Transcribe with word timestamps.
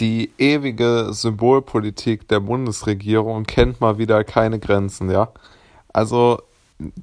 die 0.00 0.32
ewige 0.38 1.08
Symbolpolitik 1.12 2.26
der 2.28 2.40
Bundesregierung 2.40 3.44
kennt 3.44 3.80
mal 3.80 3.98
wieder 3.98 4.24
keine 4.24 4.58
Grenzen, 4.58 5.10
ja. 5.10 5.28
Also 5.92 6.38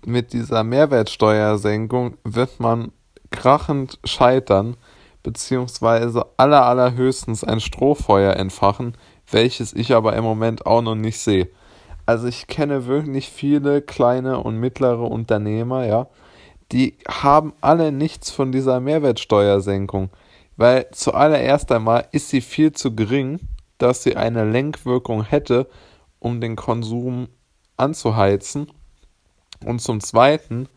mit 0.05 0.33
dieser 0.33 0.63
Mehrwertsteuersenkung 0.63 2.17
wird 2.23 2.59
man 2.59 2.91
krachend 3.29 3.99
scheitern, 4.03 4.75
beziehungsweise 5.21 6.25
aller 6.37 6.65
allerhöchstens 6.65 7.43
ein 7.43 7.59
Strohfeuer 7.59 8.35
entfachen, 8.35 8.95
welches 9.29 9.73
ich 9.73 9.93
aber 9.93 10.15
im 10.15 10.23
Moment 10.23 10.65
auch 10.65 10.81
noch 10.81 10.95
nicht 10.95 11.19
sehe. 11.19 11.49
Also 12.05 12.27
ich 12.27 12.47
kenne 12.47 12.87
wirklich 12.87 13.29
viele 13.29 13.81
kleine 13.81 14.39
und 14.39 14.57
mittlere 14.57 15.01
Unternehmer, 15.11 15.85
ja, 15.85 16.07
die 16.71 16.97
haben 17.07 17.53
alle 17.61 17.91
nichts 17.91 18.31
von 18.31 18.51
dieser 18.51 18.79
Mehrwertsteuersenkung, 18.79 20.09
weil 20.57 20.87
zuallererst 20.91 21.71
einmal 21.71 22.07
ist 22.11 22.29
sie 22.29 22.41
viel 22.41 22.73
zu 22.73 22.95
gering, 22.95 23.39
dass 23.77 24.03
sie 24.03 24.15
eine 24.15 24.43
Lenkwirkung 24.43 25.23
hätte, 25.23 25.69
um 26.19 26.41
den 26.41 26.55
Konsum 26.55 27.29
anzuheizen. 27.77 28.67
Und 29.65 29.81
zum 29.81 30.01
Zweiten 30.01 30.67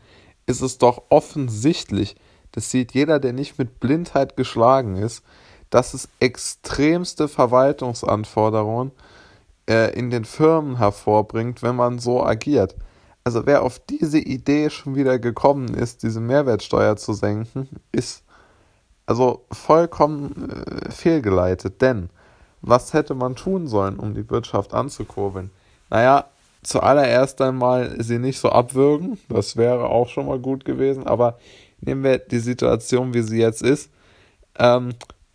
ist 0.46 0.60
es 0.60 0.78
doch 0.78 1.02
offensichtlich, 1.08 2.16
das 2.52 2.70
sieht 2.70 2.92
jeder, 2.92 3.18
der 3.18 3.32
nicht 3.32 3.58
mit 3.58 3.80
Blindheit 3.80 4.36
geschlagen 4.36 4.96
ist, 4.96 5.24
dass 5.70 5.94
es 5.94 6.08
extremste 6.18 7.28
Verwaltungsanforderungen 7.28 8.90
äh, 9.68 9.96
in 9.96 10.10
den 10.10 10.24
Firmen 10.24 10.78
hervorbringt, 10.78 11.62
wenn 11.62 11.76
man 11.76 11.98
so 12.00 12.22
agiert. 12.22 12.74
Also 13.22 13.46
wer 13.46 13.62
auf 13.62 13.78
diese 13.78 14.18
Idee 14.18 14.70
schon 14.70 14.96
wieder 14.96 15.18
gekommen 15.18 15.74
ist, 15.74 16.02
diese 16.02 16.20
Mehrwertsteuer 16.20 16.96
zu 16.96 17.12
senken, 17.12 17.68
ist 17.92 18.24
also 19.10 19.44
vollkommen 19.50 20.50
äh, 20.50 20.90
fehlgeleitet. 20.92 21.82
Denn 21.82 22.10
was 22.62 22.92
hätte 22.92 23.14
man 23.14 23.34
tun 23.34 23.66
sollen, 23.66 23.98
um 23.98 24.14
die 24.14 24.30
Wirtschaft 24.30 24.72
anzukurbeln? 24.72 25.50
Naja, 25.90 26.26
zuallererst 26.62 27.40
einmal 27.40 28.00
sie 28.00 28.20
nicht 28.20 28.38
so 28.38 28.50
abwürgen, 28.50 29.18
das 29.28 29.56
wäre 29.56 29.88
auch 29.88 30.08
schon 30.08 30.26
mal 30.26 30.38
gut 30.38 30.64
gewesen, 30.64 31.08
aber 31.08 31.38
nehmen 31.80 32.04
wir 32.04 32.18
die 32.18 32.38
Situation, 32.38 33.12
wie 33.12 33.22
sie 33.22 33.40
jetzt 33.40 33.62
ist. 33.62 33.90
Ähm, 34.56 34.90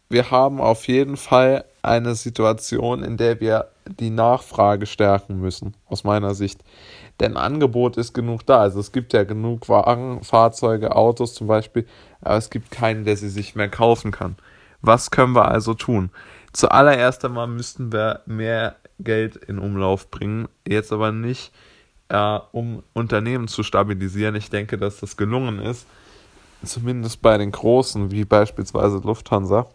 wir 0.08 0.32
haben 0.32 0.62
auf 0.62 0.88
jeden 0.88 1.18
Fall 1.18 1.66
eine 1.82 2.16
Situation, 2.16 3.04
in 3.04 3.18
der 3.18 3.42
wir 3.42 3.72
die 4.00 4.10
Nachfrage 4.10 4.86
stärken 4.86 5.42
müssen, 5.42 5.76
aus 5.88 6.06
meiner 6.06 6.34
Sicht. 6.34 6.64
Denn 7.20 7.38
Angebot 7.38 7.98
ist 7.98 8.14
genug 8.14 8.46
da. 8.46 8.60
Also 8.60 8.80
es 8.80 8.92
gibt 8.92 9.14
ja 9.14 9.24
genug 9.24 9.70
Wagen, 9.70 10.24
Fahrzeuge, 10.24 10.96
Autos 10.96 11.34
zum 11.34 11.48
Beispiel, 11.48 11.88
aber 12.22 12.36
es 12.36 12.50
gibt 12.50 12.72
keinen, 12.72 13.06
der 13.06 13.16
sie 13.16 13.30
sich 13.30 13.56
mehr 13.56 13.70
kaufen 13.70 14.12
kann. 14.12 14.36
Was 14.82 15.12
können 15.12 15.34
wir 15.34 15.48
also 15.48 15.74
tun? 15.74 16.12
Zuallererst 16.52 17.24
einmal 17.26 17.48
müssten 17.48 17.92
wir 17.92 18.22
mehr 18.26 18.76
Geld 19.00 19.36
in 19.36 19.60
Umlauf 19.60 20.10
bringen, 20.10 20.48
jetzt 20.68 20.92
aber 20.92 21.12
nicht, 21.12 21.52
äh, 22.10 22.40
um 22.52 22.84
Unternehmen 22.94 23.48
zu 23.48 23.64
stabilisieren. 23.64 24.36
Ich 24.36 24.50
denke, 24.50 24.78
dass 24.78 25.00
das 25.00 25.18
gelungen 25.18 25.60
ist, 25.60 25.86
zumindest 26.64 27.22
bei 27.22 27.38
den 27.38 27.52
großen, 27.52 28.12
wie 28.12 28.26
beispielsweise 28.26 28.98
Lufthansa, 28.98 29.68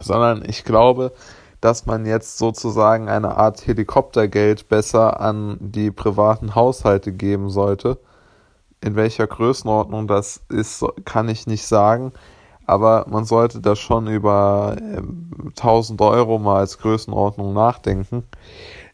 sondern 0.00 0.44
ich 0.48 0.64
glaube, 0.64 1.12
dass 1.62 1.86
man 1.86 2.04
jetzt 2.06 2.38
sozusagen 2.38 3.08
eine 3.08 3.36
Art 3.36 3.66
Helikoptergeld 3.66 4.68
besser 4.68 5.20
an 5.20 5.56
die 5.60 5.92
privaten 5.92 6.56
Haushalte 6.56 7.12
geben 7.12 7.50
sollte. 7.50 7.98
In 8.80 8.96
welcher 8.96 9.28
Größenordnung 9.28 10.08
das 10.08 10.42
ist, 10.48 10.84
kann 11.04 11.28
ich 11.28 11.46
nicht 11.46 11.64
sagen. 11.64 12.12
Aber 12.66 13.06
man 13.08 13.24
sollte 13.24 13.60
da 13.60 13.76
schon 13.76 14.08
über 14.08 14.76
äh, 14.80 15.02
1000 15.50 16.00
Euro 16.00 16.40
mal 16.40 16.58
als 16.58 16.78
Größenordnung 16.78 17.52
nachdenken. 17.52 18.24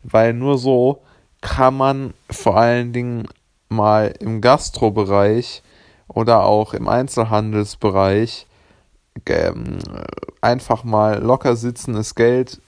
Weil 0.03 0.35
nur 0.35 0.59
so 0.59 1.01
kann 1.41 1.75
man 1.75 2.13
vor 2.31 2.59
allen 2.59 2.93
Dingen 2.93 3.29
mal 3.71 4.15
im 4.21 4.43
Gastrobereich 4.43 5.63
oder 6.07 6.45
auch 6.45 6.75
im 6.75 6.87
Einzelhandelsbereich 6.87 8.45
ähm, 8.45 8.49
einfach 10.41 10.85
mal 10.85 11.23
locker 11.23 11.57
sitzendes 11.57 12.15
Geld 12.15 12.61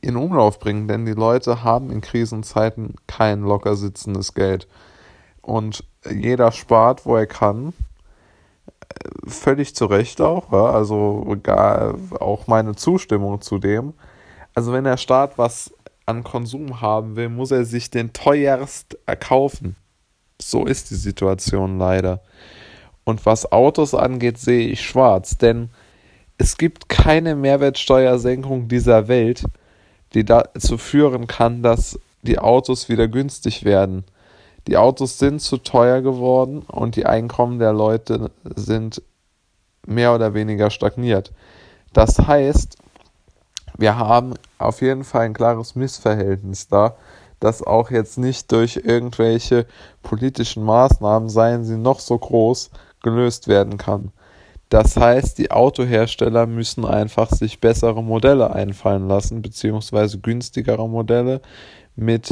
in 0.00 0.16
Umlauf 0.16 0.58
bringen, 0.58 0.88
denn 0.88 1.04
die 1.04 1.12
Leute 1.12 1.64
haben 1.64 1.90
in 1.90 2.00
Krisenzeiten 2.00 2.94
kein 3.06 3.42
locker 3.42 3.76
sitzendes 3.76 4.34
Geld. 4.34 4.68
Und 5.42 5.84
jeder 6.10 6.52
spart, 6.52 7.06
wo 7.06 7.16
er 7.16 7.26
kann. 7.26 7.72
Völlig 9.26 9.74
zu 9.74 9.86
Recht 9.86 10.20
auch, 10.20 10.52
also 10.52 11.36
gar 11.42 11.94
auch 12.20 12.46
meine 12.46 12.74
Zustimmung 12.74 13.40
zu 13.40 13.58
dem. 13.58 13.94
Also 14.54 14.72
wenn 14.72 14.84
der 14.84 14.98
Staat 14.98 15.36
was 15.38 15.74
an 16.06 16.22
Konsum 16.22 16.80
haben 16.80 17.16
will, 17.16 17.28
muss 17.28 17.50
er 17.50 17.64
sich 17.64 17.90
den 17.90 18.12
teuerst 18.12 18.98
erkaufen. 19.06 19.76
So 20.40 20.66
ist 20.66 20.90
die 20.90 20.96
Situation 20.96 21.78
leider. 21.78 22.22
Und 23.04 23.26
was 23.26 23.52
Autos 23.52 23.94
angeht, 23.94 24.38
sehe 24.38 24.68
ich 24.68 24.82
schwarz, 24.82 25.36
denn 25.36 25.70
es 26.38 26.56
gibt 26.56 26.88
keine 26.88 27.36
Mehrwertsteuersenkung 27.36 28.68
dieser 28.68 29.08
Welt, 29.08 29.44
die 30.14 30.24
dazu 30.24 30.78
führen 30.78 31.26
kann, 31.26 31.62
dass 31.62 31.98
die 32.22 32.38
Autos 32.38 32.88
wieder 32.88 33.08
günstig 33.08 33.64
werden. 33.64 34.04
Die 34.66 34.76
Autos 34.76 35.18
sind 35.18 35.40
zu 35.40 35.58
teuer 35.58 36.00
geworden 36.00 36.62
und 36.62 36.96
die 36.96 37.04
Einkommen 37.04 37.58
der 37.58 37.72
Leute 37.72 38.30
sind 38.56 39.02
mehr 39.86 40.14
oder 40.14 40.32
weniger 40.32 40.70
stagniert. 40.70 41.32
Das 41.92 42.18
heißt, 42.18 42.78
wir 43.76 43.98
haben 43.98 44.34
auf 44.58 44.80
jeden 44.80 45.04
Fall 45.04 45.26
ein 45.26 45.34
klares 45.34 45.74
Missverhältnis 45.74 46.68
da, 46.68 46.96
das 47.40 47.62
auch 47.62 47.90
jetzt 47.90 48.16
nicht 48.16 48.50
durch 48.52 48.76
irgendwelche 48.76 49.66
politischen 50.02 50.64
Maßnahmen, 50.64 51.28
seien 51.28 51.64
sie 51.64 51.76
noch 51.76 52.00
so 52.00 52.16
groß, 52.16 52.70
gelöst 53.04 53.46
werden 53.46 53.76
kann. 53.76 54.10
Das 54.70 54.96
heißt, 54.96 55.38
die 55.38 55.52
Autohersteller 55.52 56.46
müssen 56.46 56.84
einfach 56.84 57.30
sich 57.30 57.60
bessere 57.60 58.02
Modelle 58.02 58.52
einfallen 58.52 59.06
lassen, 59.06 59.40
beziehungsweise 59.40 60.18
günstigere 60.18 60.88
Modelle 60.88 61.40
mit 61.94 62.30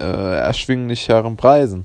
äh, 0.00 0.04
erschwinglicheren 0.04 1.36
Preisen. 1.36 1.84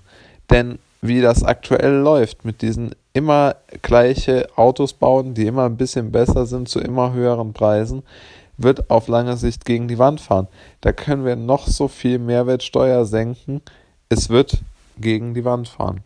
Denn 0.49 0.79
wie 1.01 1.21
das 1.21 1.43
aktuell 1.43 1.93
läuft, 1.93 2.43
mit 2.43 2.63
diesen 2.63 2.95
immer 3.13 3.55
gleiche 3.83 4.49
Autos 4.55 4.93
bauen, 4.93 5.35
die 5.35 5.45
immer 5.45 5.65
ein 5.65 5.77
bisschen 5.77 6.11
besser 6.11 6.47
sind 6.47 6.69
zu 6.69 6.79
immer 6.79 7.13
höheren 7.13 7.53
Preisen, 7.53 8.03
wird 8.57 8.89
auf 8.89 9.07
lange 9.07 9.37
Sicht 9.37 9.63
gegen 9.65 9.87
die 9.87 9.99
Wand 9.99 10.21
fahren. 10.21 10.47
Da 10.81 10.91
können 10.91 11.23
wir 11.23 11.35
noch 11.35 11.67
so 11.67 11.87
viel 11.87 12.19
Mehrwertsteuer 12.19 13.05
senken, 13.05 13.61
es 14.09 14.29
wird 14.29 14.57
gegen 14.99 15.33
die 15.33 15.45
Wand 15.45 15.67
fahren. 15.67 16.01